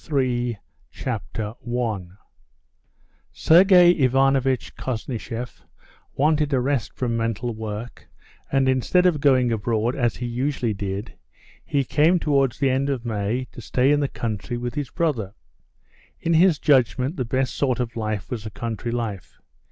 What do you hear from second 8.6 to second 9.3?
instead of